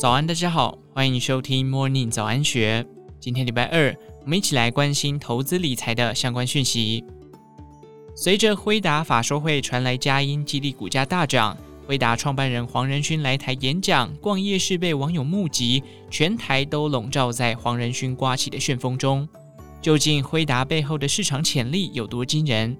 [0.00, 2.86] 早安，大家好，欢迎收听 Morning 早安学。
[3.20, 7.04] 今天礼拜二，我们一起来关心投资理财的相关讯息。
[8.16, 11.54] 随着辉达法说会传来佳音，激励股价大涨。
[11.86, 19.28] 辉达创办人黄仁勋来台演讲，逛夜市被网友目击，全台都笼罩在黄仁勋刮起的旋风中。
[19.82, 22.74] 究竟辉达背后的市场潜力有多惊人？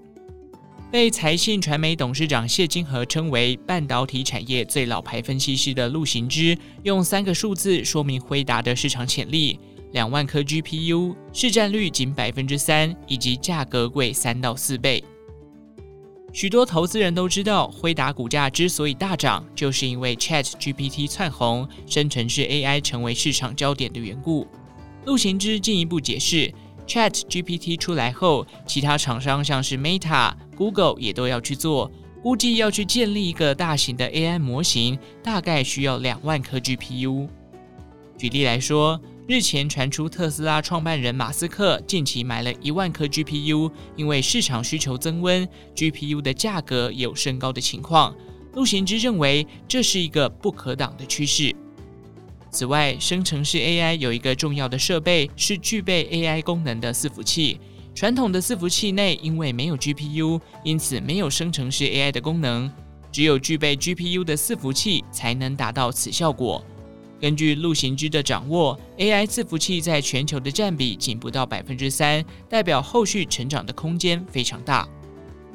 [0.90, 9.60] 被财信传媒董事长谢金河称为半导体产业最老牌分析师的陆行之，用三个数字说明辉达的市场潜力：
[9.92, 15.04] 两万颗 GPU，市占率仅百分之三，以及价格贵三到四倍。
[16.32, 24.44] 许多投资人都知道，辉达股价之所以大涨，就是因为 ChatGPT 窜红，生成式 AI 成为市场焦点的缘故。
[25.04, 26.52] 陆行之进一步解释。
[26.86, 31.90] ChatGPT 出来后，其他厂商像是 Meta、Google 也都要去做，
[32.22, 37.26] 估计要去建立一个大型的 AI 模型，大概需要两万颗 GPU。
[38.18, 48.14] 举例来说，日前传出特斯拉创办人马斯克近期买了一万颗 GPU，因为市场需求增温，GPU 的价格有升高的情况。
[48.52, 51.56] 陆行之认为这是一个不可挡的趋势。
[52.50, 57.58] 此外，生成式 AI 有一个重要的设备是具备 AI 功能的伺服器。
[58.00, 62.72] 传统的伺服器内因为没有 GPU，因此没有生成式 AI 的功能。
[63.12, 66.64] 只有具备 GPU 的伺服器才能达到此效果。
[67.20, 74.88] 根据陆行之的掌握，AI 伺服器在全球的占比仅不到百分之三，代表后续成长的空间非常大。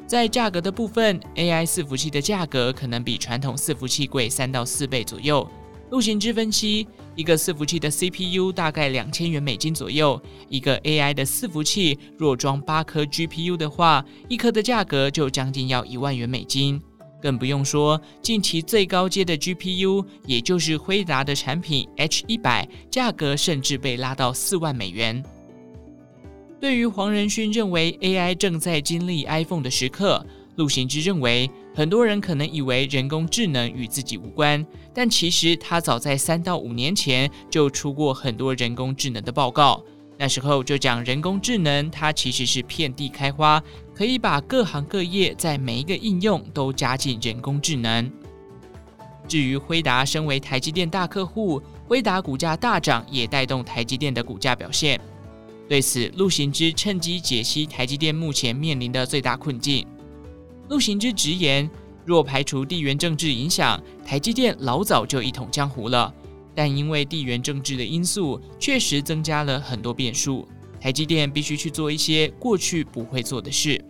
[0.06, 5.44] 在价格的部分，AI 伺服器的价格可能比传统伺服器贵三到四倍左右。
[5.90, 10.20] 陆行之分析，一个伺服器的 CPU 大概两千元美金左右。
[10.48, 16.80] 一个 AI 的伺服器若装八颗 GPU 的话，一颗的价格就将近要一万元美金。
[17.22, 25.24] 更不用说近期最高阶的 GPU，也就是辉达的产品 H100，价格甚至被拉到四万美元。
[26.60, 30.26] 对于黄仁勋认为 AI 正在经历 iPhone 的时刻。
[30.56, 39.82] 陆行之认为，很多人可能以为人工智能与自己无关，但其实他早在三到五年前就出过很多人工智能的报告。
[40.18, 43.62] 那时候就讲人工智能，它其实是遍地开花，
[43.94, 48.10] 可以把各行各业在每一个应用都加进人工智能。
[49.28, 54.98] 至于辉达身为台积电大客户，辉达股价大涨也带动台积电的股价表现。
[55.68, 59.86] 对此，陆行之趁机解析台积电目前面临的最大困境。
[60.68, 61.68] 陆行之直言，
[62.04, 66.12] 若排除地缘政治影响，台积电老早就一统江湖了。
[66.54, 70.48] 但因为地缘政治的因素，确实增加了很多变数，
[70.80, 73.84] 台积电必须去做一些过去不会做的事。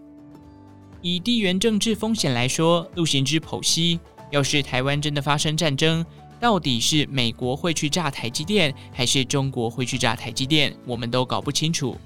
[1.01, 4.01] 以地缘政治风险来说，陆行之剖析，
[4.31, 6.05] 要是台湾真的发生战争，
[6.41, 11.97] 到底是美国会去炸台积电，还是中国会去炸台积电，我们都搞不清楚。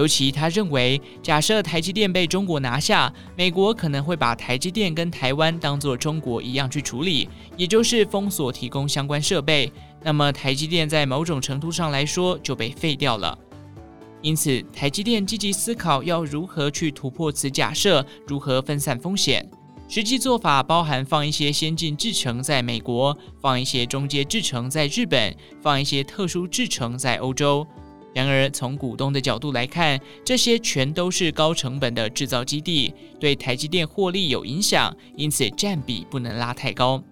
[0.00, 9.70] 尤其他认为，假设台积电被中国拿下，美国可能会把台积电跟台湾当作中国一样去处理，也就是封锁提供相关设备。
[10.02, 13.38] 那么台积电在某种程度上来说就被废掉了。
[14.22, 19.46] 因此，台积电积极思考要如何去突破此假设，如何分散风险。
[19.86, 27.66] 实际做法包含放一些先进制程在美国，放一些中介制程在日本，放一些特殊制程在欧洲。
[28.12, 37.02] 然而，从股东的角度来看，这些全都是高成本的制造基地，对台积电获利有影响，因此占比不能拉太高。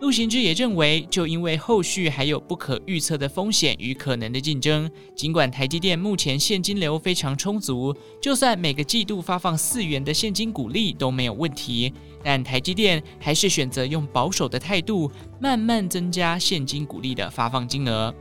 [0.00, 11.90] 陆行之也认为，就因为后续还有不可预测的风险与可能的竞争，尽管台积电目前现金流非常充足，就算每个季度发放四元的现金股利都没有问题，
[12.22, 15.10] 但台积电还是选择用保守的态度，
[15.40, 18.14] 慢慢增加现金股利的发放金额。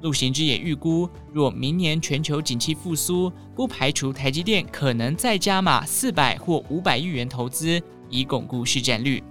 [0.00, 9.22] 陆行之也预估，若明年全球景气复苏，不排除台积电可能再加码四百或五百亿元投资，以巩固市占率。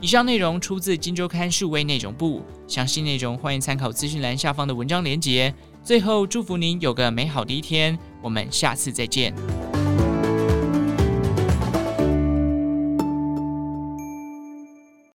[0.00, 5.54] 以上内容出自《金周刊》数位内容部，详细内容欢迎参考资讯栏下方的文章连结。
[5.82, 9.71] 最后，祝福您有个美好的一天，我们下次再见。